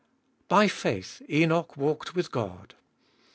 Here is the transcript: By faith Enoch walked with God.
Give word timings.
By 0.47 0.67
faith 0.67 1.21
Enoch 1.29 1.77
walked 1.77 2.15
with 2.15 2.31
God. 2.31 2.73